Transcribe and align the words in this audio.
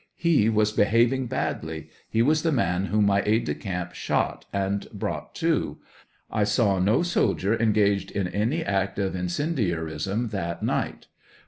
He 0.15 0.49
was 0.49 0.71
behaving 0.71 1.27
badly; 1.27 1.91
he 2.09 2.23
was 2.23 2.41
the 2.41 2.51
man 2.51 2.85
whom 2.87 3.05
my 3.05 3.21
aide 3.23 3.43
de 3.45 3.53
camp 3.53 3.93
shot 3.93 4.45
and 4.51 4.87
brought 4.91 5.35
to; 5.35 5.77
I 6.31 6.43
saw 6.43 6.79
no 6.79 7.03
sol 7.03 7.35
dier 7.35 7.53
engaged 7.53 8.09
in 8.09 8.27
any 8.27 8.63
act 8.65 8.97
of 8.97 9.13
incendiarism 9.15 10.29
that 10.31 10.63
night. 10.63 11.05